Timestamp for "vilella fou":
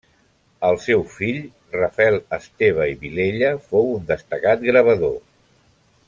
3.05-3.89